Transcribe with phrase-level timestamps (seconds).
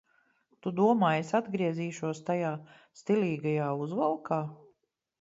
[0.65, 2.57] Tu domā, es atgriezīšos tajā
[3.05, 4.45] stilīgajā uzvalkā?